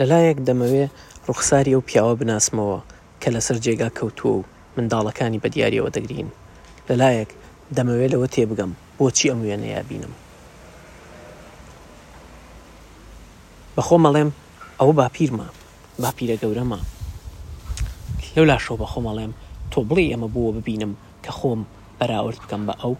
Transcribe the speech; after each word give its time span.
لەلایەک 0.00 0.38
دەمەوێ 0.48 0.84
ڕوخساری 1.26 1.74
ئەو 1.74 1.82
پیاوە 1.88 2.14
بناسمەوە 2.20 2.78
کە 3.20 3.28
لەسەر 3.34 3.56
جێگا 3.64 3.88
کەوتووە 3.98 4.34
و 4.38 4.46
منداڵەکانی 4.76 5.40
بە 5.42 5.48
دیاریەوە 5.54 5.90
دەگرین 5.96 6.28
لەلایەک 6.88 7.30
دەمەوێت 7.76 8.10
لەوە 8.14 8.28
تێبگەم 8.34 8.72
بۆچی 8.98 9.30
ئەم 9.30 9.40
وێنەیە 9.46 9.80
بینم 9.90 10.14
بەخۆ 13.76 13.96
مەڵێم 14.04 14.30
ئەو 14.80 14.90
باپیرمە 14.98 15.48
باپیرە 16.02 16.36
گەورەمە 16.42 16.78
لەو 18.34 18.44
لاشۆ 18.50 18.74
بە 18.80 18.86
خۆمەڵێم 18.92 19.32
تۆ 19.72 19.78
بڵێ 19.88 20.04
ئەمە 20.12 20.28
بووە 20.34 20.52
ببینم 20.58 20.92
کە 21.24 21.30
خۆم 21.38 21.60
بەراورد 21.98 22.38
بکەم 22.42 22.62
بە 22.68 22.74
ئەو 22.82 22.94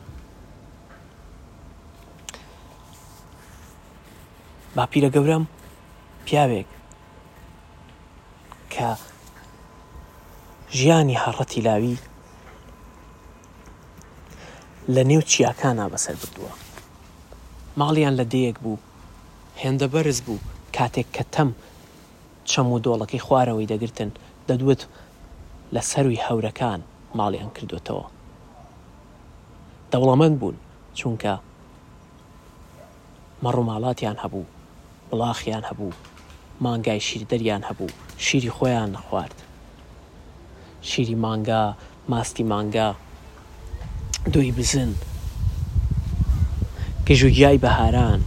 باپیرە 4.76 5.10
گەورەم 5.16 5.44
پیاوێک 6.26 6.68
کە 8.76 8.90
ژیانی 10.78 11.16
هەڕەتی 11.24 11.64
لاوی 11.66 11.96
لە 14.94 15.02
نێو 15.10 15.22
چیاکانە 15.30 15.84
بەسەر 15.92 16.16
بردووە 16.20 16.52
ماڵیان 17.80 18.14
لە 18.20 18.24
دەیەک 18.32 18.56
بوو 18.64 18.82
هێندە 19.62 19.86
بەرز 19.94 20.18
بوو 20.26 20.40
کاتێک 20.76 21.08
کە 21.16 21.24
تەم 21.34 21.50
چەم 22.50 22.66
و 22.74 22.78
دۆڵەکەی 22.84 23.24
خوارەوەی 23.26 23.70
دەگرتن 23.72 24.10
دەدوت 24.48 24.82
لە 25.74 25.80
سەروی 25.90 26.22
هەورەکان 26.27 26.80
ماڵیان 27.18 27.50
کردوێتەوە 27.56 28.06
دەوڵەمەند 29.92 30.36
بوون 30.40 30.56
چونکە 30.98 31.34
مەڕووماڵاتیان 33.44 34.16
هەبوو 34.22 34.50
بڵاخیان 35.10 35.64
هەبوو 35.70 35.92
مانگای 36.60 37.01
شیر 37.01 37.23
دەریان 37.30 37.62
هەبوو 37.69 37.87
شیری 38.19 38.51
خۆیان 38.56 38.91
نەخوارد 38.97 39.34
شیری 40.83 41.14
مانگا 41.14 41.75
ماستی 42.08 42.42
مانگا 42.42 42.89
دوی 44.33 44.53
بزن 44.53 44.95
گژوگیای 47.08 47.58
بەهاران 47.64 48.20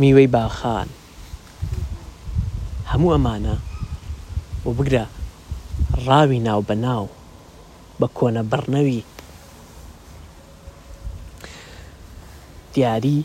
میوەی 0.00 0.28
باخان 0.36 0.88
هەموو 2.92 3.14
ئەمانە 3.14 3.56
بۆ 4.64 4.68
بگرە 4.78 5.04
ڕاوی 6.06 6.40
ناو 6.48 6.60
بە 6.68 6.74
ناو 6.86 7.04
بە 8.00 8.06
کۆنە 8.16 8.42
بڕنەوی 8.50 9.00
دیاری 12.74 13.18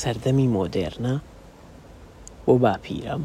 سەردەمی 0.00 0.46
مۆدێرنە 0.54 1.14
بۆ 2.44 2.54
باپیرم 2.62 3.22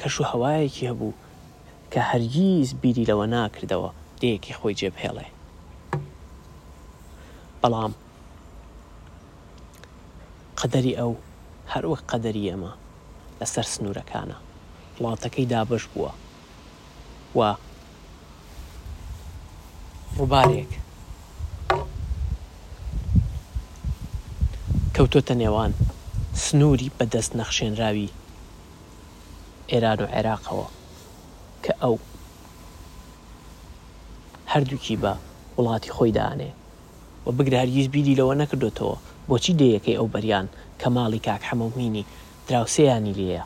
کەش 0.00 0.14
و 0.20 0.24
هەوایەکی 0.30 0.88
هەبوو 0.90 1.18
کە 1.92 2.00
هەرگیز 2.10 2.68
بیری 2.82 3.08
لەوە 3.10 3.26
ناکردەوە 3.34 3.90
دەیەکی 4.20 4.56
خۆی 4.58 4.78
جێبهێڵێ 4.80 5.28
بەڵام 7.60 7.92
قەدەری 10.60 10.92
ئەو 11.00 11.12
هەروە 11.72 11.98
قەدەری 12.10 12.48
ئەمە 12.50 12.72
لەسەر 13.40 13.66
سنوورەکانە 13.72 14.36
وڵاتەکەی 15.00 15.50
دابش 15.52 15.84
بووە 15.92 16.12
و 17.36 17.40
ڕووبارێک 20.16 20.72
کەوتۆتە 24.98 25.34
نێوان 25.42 25.72
سنووری 26.44 26.94
بەدەست 26.98 27.32
نەخشێنراوی 27.40 28.12
ئێران 29.70 29.98
و 30.02 30.10
عێراقەوە 30.14 30.66
کە 31.64 31.72
ئەو 31.82 31.94
هەردووکی 34.52 34.96
بە 35.02 35.12
وڵاتی 35.58 35.94
خۆی 35.96 36.14
دانێ 36.18 36.50
و 37.26 37.28
بگرهریز 37.36 37.86
بیری 37.94 38.18
لەوە 38.20 38.34
نەکردوێتەوە 38.42 38.96
بۆچی 39.28 39.58
دەیەکەی 39.60 39.98
ئەو 39.98 40.08
بەریان 40.14 40.46
کە 40.80 40.88
ماڵی 40.96 41.24
کاک 41.26 41.42
حەمەمینی 41.48 42.04
دراوسەیانی 42.46 43.16
لێە 43.20 43.42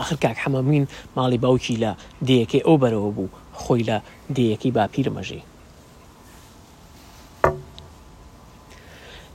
آخر 0.00 0.16
کاک 0.24 0.38
حەمەمین 0.44 0.84
ماڵی 1.16 1.38
باوکی 1.44 1.80
لە 1.84 1.90
دەیەکەی 2.28 2.64
ئەو 2.66 2.76
بەرەوە 2.82 3.10
بوو 3.16 3.34
خۆی 3.62 3.82
لە 3.90 3.96
دەیەکەی 4.36 4.74
باپیرمەژی 4.76 5.42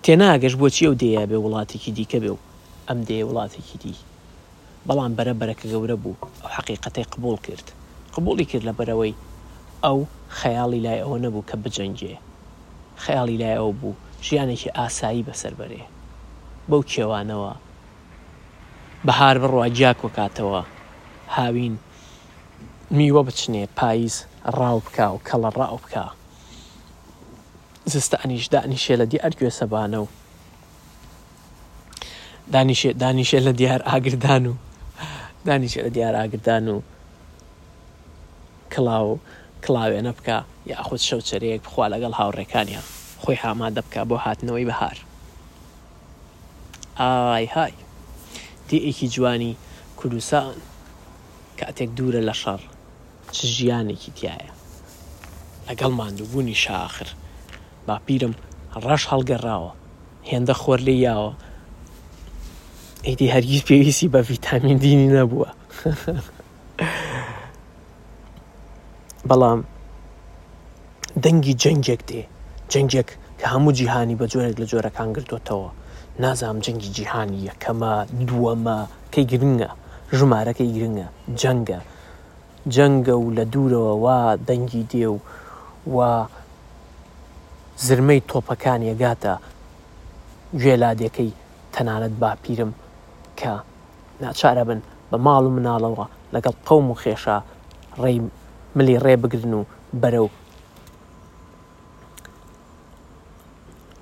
تێناگەش 0.05 0.53
بۆچی 0.61 0.85
ئەو 0.87 0.95
دەیە 1.01 1.23
بێ 1.29 1.37
وڵاتێکی 1.43 1.91
دیکە 1.97 2.19
بێ 2.23 2.31
و 2.33 2.39
ئەم 2.87 2.99
دێ 3.09 3.19
وڵاتێکی 3.27 3.77
دی 3.83 3.95
بەڵام 4.87 5.11
بەرەبەرەکە 5.17 5.65
گەورە 5.73 5.97
بوو 6.03 6.21
ئەو 6.43 6.49
حقیقەتی 6.57 7.09
قبول 7.13 7.37
کرد 7.45 7.67
قبولی 8.15 8.45
کرد 8.51 8.63
لە 8.69 8.73
بەرەوەی 8.77 9.13
ئەو 9.85 9.99
خەیاڵی 10.39 10.79
لای 10.85 11.01
ئەوە 11.03 11.17
نەبوو 11.23 11.47
کە 11.49 11.55
بجەنجێ 11.63 12.15
خەیاڵی 13.03 13.35
لای 13.41 13.55
ئەو 13.59 13.71
بوو 13.79 13.99
ژیانێکی 14.27 14.73
ئاسایی 14.77 15.25
بەسەر 15.27 15.53
بەرێ 15.59 15.83
بەو 16.69 16.81
کێوانەوە 16.91 17.53
بەهار 19.07 19.35
بڕوا 19.41 19.65
جیاک 19.77 19.99
وکاتەوە 20.05 20.61
هاوین 21.35 21.75
میوە 22.97 23.21
بچنێ 23.27 23.63
پاییز 23.77 24.15
ڕاو 24.57 24.77
بکە 24.85 25.05
و 25.13 25.17
کەڵە 25.27 25.49
ڕاو 25.59 25.77
بکە 25.83 26.05
زستە 27.89 28.17
ئەنیش 28.21 28.45
دانیشێ 28.53 28.95
لە 29.01 29.05
دیار 29.11 29.31
گوێسەبانە 29.39 29.99
و 30.03 30.07
دانیشێ 32.99 33.39
لە 33.47 33.51
دیار 33.59 33.81
ئاگردان 33.89 34.45
و 34.47 34.53
دانیشێ 35.47 35.81
لە 35.85 35.89
دیار 35.95 36.13
ئاگردان 36.19 36.67
و 36.73 36.75
کلااو 38.73 39.09
کلااوێنە 39.65 40.11
بکە 40.17 40.37
یاخود 40.71 41.01
شەوچەرەیەک 41.07 41.61
بخوا 41.65 41.85
لەگەڵ 41.93 42.13
هاوڕێکانیان 42.19 42.85
خۆی 43.21 43.37
هامادە 43.43 43.81
بکە 43.85 44.01
بۆ 44.09 44.15
هاتنەوەی 44.25 44.65
بەهار 44.69 44.97
ئای 46.99 47.45
های 47.53 47.73
دیئێکی 48.69 49.07
جوانی 49.13 49.53
کوردستان 49.97 50.55
کاتێک 51.59 51.89
دوورە 51.97 52.21
لە 52.29 52.33
شەڕ 52.41 52.61
چ 53.35 53.37
ژیانێکی 53.55 54.11
تایە 54.21 54.49
لەگەڵ 55.67 55.91
ماندووبوونی 55.99 56.55
شاخر 56.65 57.07
باپیرم 57.89 58.33
ڕەش 58.85 59.03
هەڵگەڕاوە 59.11 59.71
هێندە 60.29 60.53
خۆر 60.61 60.79
لێ 60.87 60.95
یاوە 61.07 61.31
ئیدی 63.07 63.27
هەرگیز 63.33 63.61
پێویستی 63.69 64.07
بە 64.13 64.19
ڤیتامین 64.27 64.77
دینی 64.83 65.09
نەبووە 65.17 65.49
بەڵام 69.29 69.59
دەنگی 71.23 71.53
جەنجێک 71.61 72.01
دێ 72.09 72.23
جەنجێک 72.71 73.09
کە 73.39 73.45
هەموو 73.53 73.75
جیهانی 73.77 74.15
بە 74.19 74.25
جۆرێک 74.31 74.55
لە 74.61 74.65
جۆرەکان 74.71 75.09
گرتوتەوە 75.15 75.69
نازام 76.23 76.57
جەنگی 76.65 76.89
جیهانی 76.95 77.45
یەکەمە 77.49 77.93
دووەمە 78.29 78.77
کەی 79.13 79.25
گرنگە 79.31 79.69
ژمارەکەی 80.17 80.69
گرنگە 80.75 81.07
جەنگە 81.41 81.79
جەنگە 82.75 83.15
و 83.23 83.27
لە 83.37 83.43
دوورەوە 83.53 83.93
وا 84.03 84.19
دەنگی 84.47 84.83
دێ 84.91 85.05
و 85.13 85.17
وا 85.95 86.11
زرمەی 87.87 88.21
تۆپەکان 88.29 88.81
یەگاتە 88.91 89.33
ژێلادەکەی 90.61 91.31
تەنانەت 91.73 92.13
باپیرم 92.21 92.71
کە 93.39 93.53
ناچارە 94.23 94.63
بن 94.69 94.79
بە 95.11 95.17
ماڵ 95.25 95.43
و 95.47 95.55
مناڵەوە 95.57 96.05
لەگەڵ 96.35 96.55
قەوم 96.67 96.85
و 96.91 96.99
خێشە 97.01 97.37
ڕێی 98.01 98.17
ملی 98.75 98.97
ڕێبگرن 99.05 99.53
و 99.59 99.61
بەرەو 100.01 100.29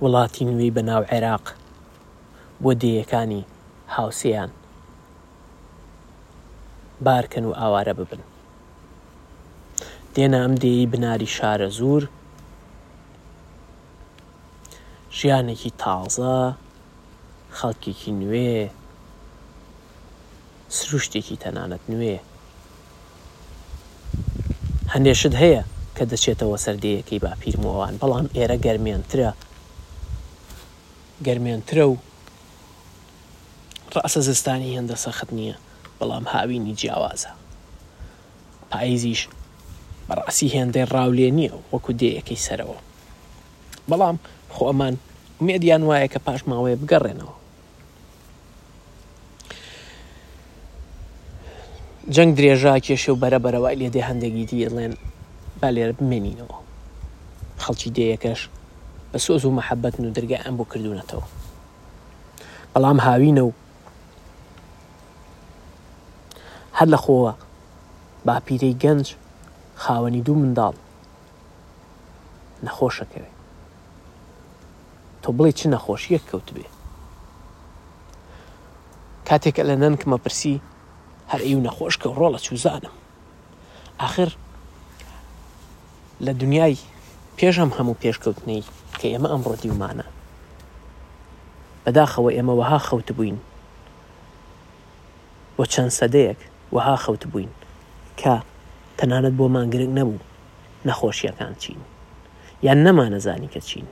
وڵاتی 0.04 0.44
نوێی 0.50 0.74
بەناو 0.78 1.04
عێراق 1.12 1.46
بۆ 2.64 2.72
دەیەکانی 2.82 3.44
هاوسیان 3.96 4.50
بارکەن 7.06 7.46
و 7.48 7.58
ئاوارە 7.60 7.94
ببن 8.00 8.22
دێنە 10.14 10.38
ئەم 10.44 10.54
دێی 10.64 10.90
بناری 10.92 11.30
شارە 11.38 11.70
زوور 11.80 12.04
ژیانێکی 15.20 15.72
تازە 15.84 16.36
خەڵکێکی 17.58 18.12
نوێ 18.22 18.52
سروشتێکی 20.78 21.36
تەنانەت 21.44 21.84
نوێ 21.94 22.16
هەندێشت 24.94 25.34
هەیە 25.44 25.62
کە 25.96 26.04
دەچێتەوە 26.12 26.58
سەردەیەکی 26.66 27.22
باپیرمەوەوان 27.24 27.94
بەڵام 28.02 28.28
ئێرە 28.38 28.58
گەرمێنترە 28.66 29.30
گەرمێنترە 31.26 31.86
و 31.92 31.96
ڕاستە 33.94 34.22
زستانی 34.28 34.76
هەندە 34.78 34.96
سەخت 35.04 35.30
نییە 35.38 35.56
بەڵام 36.00 36.26
هاوینی 36.34 36.74
جیاوازە 36.80 37.32
پاییزیش 38.72 39.22
بەڕاستی 40.08 40.54
هێندەی 40.56 40.86
ڕاولێ 40.94 41.28
نییە 41.38 41.54
وەکو 41.74 41.92
دەیەکەی 42.02 42.44
سەرەوە 42.48 42.80
بەڵام 43.92 44.18
خۆ 44.58 44.66
ئەمان 44.72 44.96
مێدیان 45.48 45.82
وایە 45.90 46.08
کە 46.14 46.20
پاش 46.26 46.42
ماوەیە 46.50 46.78
بگەڕێنەوە 46.82 47.34
جەنگ 52.16 52.32
درێژا 52.38 52.74
کێشە 52.86 53.10
و 53.14 53.20
بەرەبەرەوە 53.22 53.70
لێدێ 53.82 54.02
هەندێکی 54.10 54.46
دیڵێن 54.50 54.94
با 55.60 55.70
لێرە 55.76 55.94
بمێنینەوە 56.00 56.58
خەڵکی 57.64 57.90
دەیەکەش 57.98 58.40
بە 59.12 59.18
سۆز 59.26 59.42
و 59.46 59.56
مەحەبەتن 59.60 60.04
و 60.06 60.14
دەرگای 60.16 60.44
ئەم 60.44 60.56
بۆ 60.60 60.66
کردوونەتەوە 60.72 61.28
بەڵام 62.74 62.98
هاوینە 63.06 63.44
و 63.48 63.52
هەر 66.78 66.88
لە 66.94 66.98
خۆوە 67.04 67.34
باپیرەی 68.28 68.80
گەنج 68.84 69.08
خاوەنی 69.84 70.22
دوو 70.26 70.36
منداڵ 70.42 70.76
نەخۆشەکەوێت 72.66 73.36
تۆ 75.26 75.30
بڵێ 75.38 75.52
چ 75.58 75.62
نەخۆشیە 75.74 76.20
کەوت 76.30 76.48
بێ 76.56 76.68
کاتێکە 79.28 79.64
لە 79.70 79.76
نەنکمە 79.84 80.18
پرسی 80.24 80.56
هەر 81.32 81.42
ئەی 81.46 81.56
و 81.58 81.66
نەخۆش 81.68 81.94
کە 82.02 82.08
ڕۆڵە 82.20 82.40
چوزانم 82.48 82.96
آخر 84.08 84.30
لە 86.26 86.32
دنیای 86.42 86.76
پێشم 87.38 87.70
هەموو 87.78 88.00
پێشکەوتنەی 88.02 88.64
کە 89.00 89.06
ئێمە 89.12 89.30
ئەمڕۆ 89.32 89.54
دیومانە 89.62 90.08
بەداخەوە 91.84 92.32
ئێمە 92.36 92.54
وەها 92.60 92.80
خەوت 92.88 93.10
بووین 93.18 93.38
بۆ 95.56 95.64
چەند 95.74 95.92
سەدەیەک 96.00 96.40
وەها 96.76 96.96
خەوت 97.06 97.24
بووین 97.32 97.52
کە 98.20 98.34
تەنانەت 98.98 99.34
بۆ 99.40 99.46
مانگرنگ 99.56 99.94
نەبوو 100.00 100.26
نەخۆشیەکان 100.88 101.54
چین 101.62 101.80
یان 102.68 102.80
نەمانەزانی 102.88 103.50
کە 103.54 103.62
چین 103.70 103.88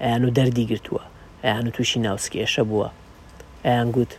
ئەیان 0.00 0.24
و 0.24 0.30
دەردی 0.30 0.66
گرتووە 0.70 1.02
ئەیان 1.44 1.66
و 1.66 1.70
تووشی 1.70 2.00
ناوسکێشە 2.00 2.62
بووە 2.68 2.88
ئەیان 3.64 3.88
گوت 3.96 4.12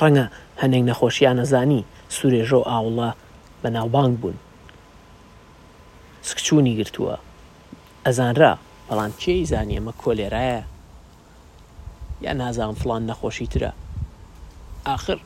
ڕەنگە 0.00 0.24
هەنێک 0.62 0.82
نەخۆشییان 0.90 1.36
نەزانی 1.40 1.82
سوورێژۆ 2.14 2.60
ئاوڵە 2.70 3.10
بە 3.62 3.68
ناوبانگ 3.76 4.14
بوون 4.20 4.38
سکچوونی 6.28 6.76
گرتووە 6.78 7.16
ئەزانرا 8.06 8.52
بەڵام 8.88 9.12
چێی 9.20 9.48
زانیەمە 9.52 9.92
کۆلێرایە 10.02 10.62
یا 12.24 12.32
نازان 12.40 12.74
فلان 12.80 13.02
نەخۆشی 13.10 13.46
ترە 13.52 13.72
آخر 14.96 15.18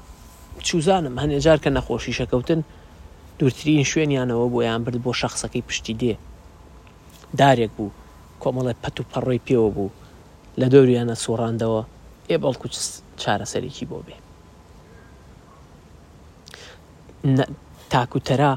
چوزانم 0.67 1.15
هەنێجار 1.23 1.59
کە 1.65 1.71
نەخۆشی 1.77 2.17
شەکەوتن 2.21 2.61
دوورترین 3.39 3.85
شوێنیانەوە 3.93 4.47
بۆیان 4.53 4.81
برد 4.85 4.99
بۆ 5.05 5.13
شخصەکەی 5.23 5.63
پشتی 5.69 5.95
دێ 6.01 6.15
دارێک 7.39 7.71
بوو 7.77 7.91
کۆمەڵی 8.45 8.77
پەت 8.83 8.97
و 9.01 9.05
پەڕێی 9.13 9.45
پێوە 9.47 9.71
بوو 9.77 9.93
لە 10.61 10.67
دەوریانە 10.73 11.17
سۆڕاندەوە 11.25 11.83
ئێ 12.31 12.37
بەڵکو 12.43 12.67
چارەسەرێکی 13.23 13.89
بۆ 13.91 13.99
بێ 14.07 14.17
تاکوتەرا 17.93 18.53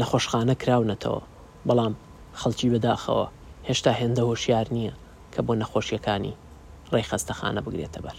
نەخۆشخانە 0.00 0.54
کراونەتەوە 0.62 1.22
بەڵام 1.68 1.94
خەڵکی 2.40 2.70
بەداخەوە 2.72 3.26
هێشتا 3.68 3.92
هێندە 4.00 4.22
هۆشیار 4.30 4.66
نییە 4.76 4.94
کە 5.32 5.40
بۆ 5.46 5.52
نەخۆشیەکانی 5.62 6.34
ڕێخەستەخانە 6.92 7.60
بگرێتە 7.66 8.00
بەر 8.04 8.16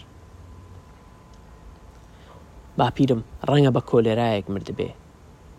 باپیرم 2.77 3.21
ڕەنگە 3.49 3.71
بە 3.75 3.81
کۆلێرایەک 3.89 4.45
مردبێ 4.53 4.91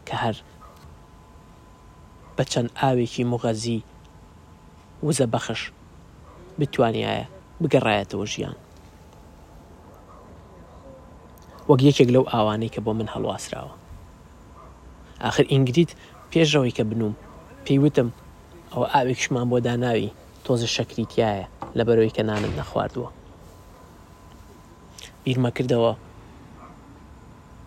کە 0.06 0.14
هەر 0.22 0.36
بە 2.36 2.44
چەند 2.52 2.70
ئاوێکی 2.80 3.24
مغەزی 3.32 3.80
وزە 5.06 5.26
بەخش 5.34 5.62
بتوانایە 6.60 7.26
بگەڕایەتەوە 7.62 8.26
ژیان 8.32 8.56
وەک 11.68 11.80
یەکێک 11.88 12.08
لەو 12.14 12.24
ئاوانەی 12.32 12.72
کە 12.74 12.80
بۆ 12.84 12.92
من 13.00 13.08
هەڵواسراوە 13.14 13.74
آخر 15.28 15.44
ئینگریت 15.52 15.90
پێشەوەی 16.32 16.74
کە 16.76 16.82
بنوم 16.90 17.14
پێیوتم 17.64 18.08
ئەوە 18.72 18.86
ئاوێکشمان 18.94 19.46
بۆ 19.50 19.58
داناوی 19.66 20.14
تۆزە 20.44 20.68
شەکریتایە 20.76 21.46
لە 21.78 21.82
بەرەوەی 21.86 22.14
کە 22.16 22.22
نانت 22.28 22.52
نەخواردووە 22.60 23.10
بیرمە 25.24 25.50
کردەوە 25.56 25.92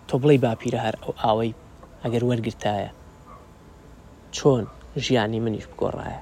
تۆ 0.08 0.16
بڵی 0.22 0.40
باپیرە 0.44 0.80
هەر 0.86 0.96
ئەو 1.04 1.14
ئاوەی 1.24 1.56
ئەگەر 2.04 2.24
وەرگتایە 2.30 2.90
چۆن 4.36 4.64
ژیانی 5.06 5.40
منیش 5.46 5.66
بگۆڕایە 5.72 6.20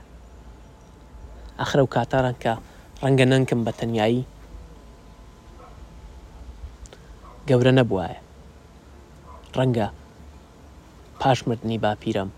ئەخرە 1.62 1.82
و 1.86 1.94
کاتاران 1.96 2.36
کە 2.44 2.54
ڕەنگە 3.04 3.26
نەنکم 3.32 3.60
بە 3.66 3.72
تەنایی 3.80 4.22
گەورە 7.48 7.72
نەبووایە 7.80 8.18
ڕەنگە 9.60 9.88
پاشمردنی 11.22 11.78
باپیرم 11.86 12.30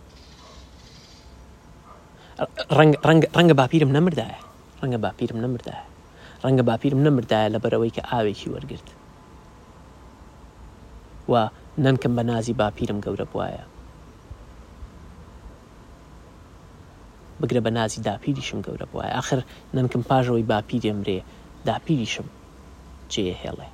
ڕەنگە 3.37 3.53
باپیرم 3.59 3.91
نەمردایە 3.97 4.37
ڕەنگە 4.81 4.99
باپیرم 5.05 5.39
نەمردایە 5.43 5.83
ڕەنگە 6.43 6.63
باپیرم 6.69 7.01
نەمردایە 7.05 7.47
لە 7.53 7.59
بەرەوەی 7.63 7.95
کە 7.95 8.01
ئاوێکی 8.11 8.51
وەرگرت 8.53 8.87
و 11.31 11.33
نەنکەم 11.85 12.13
بە 12.17 12.23
نازی 12.29 12.55
باپیرم 12.61 12.97
گەورە 13.05 13.25
بواە 13.31 13.63
بگرە 17.41 17.61
بە 17.67 17.71
نازی 17.71 18.01
داپیریشم 18.01 18.61
گەورە 18.61 18.85
بووە 18.93 19.07
آخر 19.19 19.43
ننکم 19.73 20.01
پاژەوەی 20.09 20.47
باپیرێمرێ 20.51 21.19
داپیریشم 21.67 22.25
جێ 23.11 23.23
هێڵێ 23.43 23.67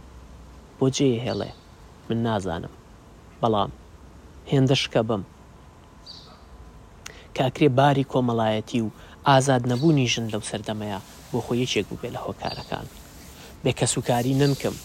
بۆ 0.80 0.86
جێ 0.96 1.08
هێڵێ 1.26 1.50
من 2.10 2.20
نازانم 2.28 2.72
بەڵام 3.42 3.72
هێندە 4.52 4.76
شکە 4.82 5.02
بم 5.08 5.24
کاکرێ 7.38 7.70
باری 7.80 8.06
کۆمەڵایەتی 8.12 8.82
و 8.84 8.90
ئازاد 9.30 9.64
نەبوونی 9.72 10.08
ژن 10.14 10.26
لەو 10.34 10.42
سەردەمەیە 10.50 11.00
بۆ 11.32 11.38
خۆی 11.46 11.62
یەکێک 11.64 11.86
بوو 11.90 12.02
بێ 12.02 12.10
لە 12.16 12.20
هۆکارەکان 12.26 12.88
بێ 13.64 13.72
کەسوکاری 13.80 14.34
ننکم 14.42 14.76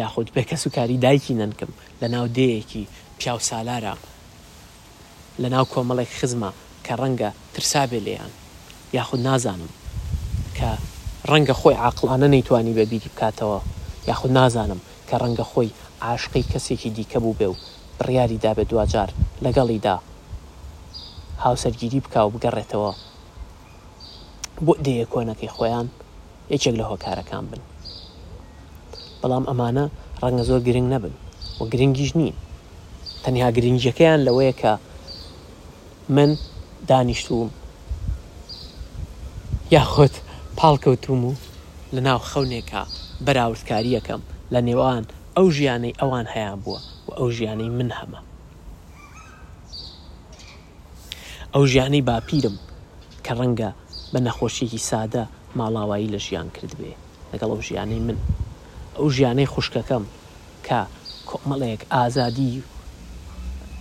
یاخود 0.00 0.28
بێ 0.34 0.42
کەسوکاری 0.50 1.00
دایکی 1.04 1.34
ننکم 1.40 1.70
لە 2.02 2.06
ناو 2.14 2.26
دەیەکی 2.36 2.84
پیاو 3.18 3.38
سالارە 3.48 3.94
لە 5.42 5.46
ناو 5.54 5.64
کۆمەڵێک 5.74 6.12
خزمە 6.20 6.50
کە 6.86 6.94
ڕەنگە 7.02 7.30
ترسابێ 7.54 8.00
لێیان 8.06 8.32
یاخود 8.98 9.20
نازانم 9.28 9.72
کە 10.58 10.70
ڕەنگە 11.30 11.54
خۆی 11.60 11.80
عقلانە 11.86 12.28
نەیتوانی 12.34 12.74
بە 12.78 12.84
بیری 12.90 13.08
بکاتەوە 13.12 13.60
یاخود 14.08 14.32
نازانم 14.38 14.80
کە 15.08 15.14
ڕەنگە 15.22 15.44
خۆی 15.50 15.70
عاشقی 16.06 16.44
کەسێکی 16.52 16.90
دیکە 16.96 17.18
بوو 17.22 17.36
بێ 17.38 17.46
و 17.50 17.54
بڕیاری 17.98 18.38
دا 18.44 18.52
بە 18.58 18.64
دوجار 18.70 19.10
لەگەڵیدا 19.44 19.96
هاوسەرگیری 21.44 22.00
بک 22.04 22.14
و 22.24 22.30
بگەڕێتەوە 22.34 22.92
بۆ 24.64 24.72
دەیە 24.84 25.06
کۆنەکەی 25.12 25.50
خۆیان 25.56 25.88
یەکێک 26.52 26.74
لە 26.80 26.84
هۆکارەکان 26.90 27.44
بن 27.50 27.60
بەڵام 29.22 29.44
ئەمانە 29.48 29.84
ڕەنگە 30.22 30.42
زۆر 30.48 30.60
گرنگ 30.66 30.88
نەبن 30.92 31.12
و 31.60 31.64
گرنگیش 31.72 32.10
نین 32.18 32.34
تەنها 33.24 33.48
گرنگیەکەیان 33.56 34.20
لەوەیە 34.26 34.52
کە 34.60 34.72
من 36.16 36.30
دانیشتوم 36.88 37.50
یاخۆت 39.72 40.14
پاڵکەوتوم 40.58 41.22
و 41.30 41.32
لە 41.94 42.00
ناو 42.06 42.18
خەونێکە 42.30 42.82
بەراوردکاریەکەم 43.26 44.20
لە 44.52 44.60
نێوان 44.68 45.04
ئەو 45.36 45.46
ژیانەی 45.56 45.94
ئەوان 46.00 46.26
هەیە 46.34 46.54
بووە 46.62 46.80
و 47.06 47.10
ئەو 47.18 47.28
ژیانەی 47.36 47.68
من 47.78 47.90
هەمە 47.98 48.20
ئەو 51.54 51.64
ژیانەی 51.70 52.02
باپیرم 52.08 52.56
کە 53.24 53.32
ڕەنگە 53.38 53.70
بە 54.12 54.18
نەخۆشیێکی 54.26 54.78
سادە 54.90 55.24
ماڵاوایی 55.58 56.12
لە 56.14 56.18
ژیان 56.26 56.48
کردبێ 56.54 56.92
لەگەڵ 57.32 57.50
ئەو 57.54 57.62
ژیانەی 57.68 58.00
من 58.08 58.16
ئەو 58.98 59.08
ژیانەی 59.16 59.46
خوشکەکەم 59.52 60.04
کە 60.66 60.80
کۆمەڵەیەک 61.28 61.82
ئازادی 61.94 62.52
و 62.58 62.62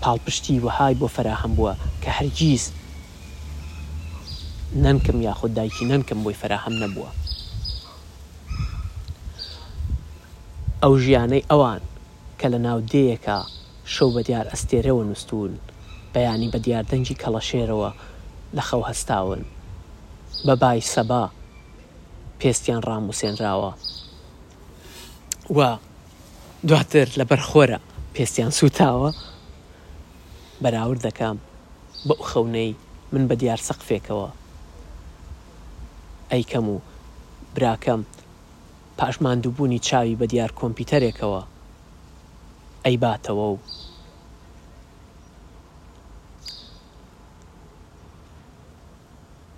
پاڵپشتی 0.03 0.55
وهای 0.65 0.95
بۆ 1.00 1.07
فراهم 1.17 1.51
بووە 1.57 1.74
کە 2.03 2.07
هەرگیز 2.19 2.65
ننکم 4.75 5.22
یاخود 5.22 5.53
دایکی 5.53 5.86
ننکم 5.86 6.24
بۆی 6.24 6.34
فراهم 6.34 6.74
نەبووە 6.84 7.10
ئەو 10.84 10.94
ژیانەی 11.03 11.46
ئەوان 11.50 11.82
کە 12.39 12.48
لە 12.53 12.60
ناو 12.65 12.80
دەیەکە 12.92 13.38
شەو 13.94 14.10
بە 14.15 14.22
دیار 14.27 14.46
ئەستێرەوە 14.53 15.03
نووسون 15.10 15.53
بەیانی 16.13 16.51
بە 16.53 16.60
دیاردەنجی 16.65 17.20
کەڵەشێرەوە 17.22 17.89
لە 18.58 18.62
خەو 18.70 18.82
هەستاون 18.89 19.42
بە 20.46 20.53
بای 20.62 20.82
سەبا 20.94 21.24
پێستیان 22.42 22.82
ڕاموسێنراوە 22.88 23.72
و 25.58 25.77
دواتر 26.68 27.08
لە 27.20 27.24
بەرخۆرە 27.32 27.80
پێستیان 28.15 28.51
سوتاوە 28.60 29.10
بەراورد 30.63 31.01
دەکەم 31.08 31.38
بە 32.08 32.15
خەونەی 32.30 32.74
من 33.12 33.24
بە 33.30 33.36
دیار 33.42 33.60
سەقفێکەوە 33.68 34.30
ئەیکەم 36.34 36.70
و 36.70 36.80
براکەم 37.56 38.00
پاشماندووبوونی 38.98 39.80
چاوی 39.88 40.16
بە 40.20 40.25
دیار 40.32 40.52
کۆمپیوتەرێکەوە 40.60 41.42
ئەیباتەوە 42.86 43.46
و 43.54 43.58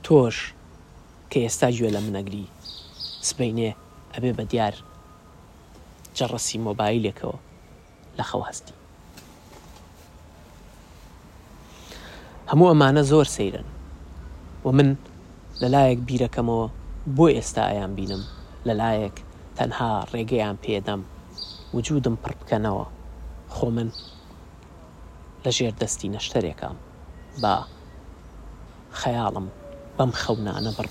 تۆش 0.05 0.37
کە 1.31 1.37
ئێستا 1.45 1.67
گوێ 1.77 1.89
لە 1.95 1.99
منەگری 2.05 2.45
سبینێ 3.27 3.69
ئەبێ 4.13 4.31
بە 4.37 4.43
دیار 4.51 4.75
جەڕەسی 6.17 6.61
مۆبایلێکەوە 6.67 7.37
لە 8.17 8.23
خەو 8.29 8.41
هەستی 8.49 8.75
هەموو 12.49 12.69
ئەمانە 12.71 13.03
زۆر 13.11 13.27
سەیرن 13.35 13.67
و 14.65 14.69
من 14.77 14.89
لەلایەک 15.63 15.99
بیرەکەمەوە 16.07 16.67
بۆ 17.17 17.25
ئێستا 17.35 17.63
ئەیان 17.69 17.91
بینم 17.97 18.23
لەلایەک 18.67 19.15
تەنها 19.57 19.91
ڕێگەیان 20.13 20.57
پێدەم 20.63 21.01
وجودم 21.75 22.15
پڕ 22.23 22.33
بکەنەوە 22.39 22.85
خۆ 23.55 23.67
من 23.75 23.89
لە 25.43 25.51
ژێر 25.57 25.73
دەستی 25.81 26.13
نەشتەرێکم 26.15 26.75
با 27.41 27.55
خەیاڵم 28.99 29.47
بەم 29.97 30.11
خەونانە 30.21 30.71
بڕ 30.77 30.87